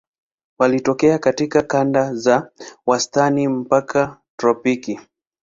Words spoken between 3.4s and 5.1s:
mpaka tropiki.